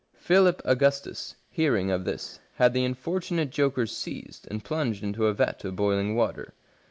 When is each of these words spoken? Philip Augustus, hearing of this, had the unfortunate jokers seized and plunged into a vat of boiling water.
Philip 0.17 0.63
Augustus, 0.65 1.35
hearing 1.51 1.91
of 1.91 2.05
this, 2.05 2.39
had 2.55 2.73
the 2.73 2.83
unfortunate 2.83 3.51
jokers 3.51 3.95
seized 3.95 4.47
and 4.49 4.63
plunged 4.63 5.03
into 5.03 5.27
a 5.27 5.33
vat 5.35 5.63
of 5.63 5.75
boiling 5.75 6.15
water. 6.15 6.55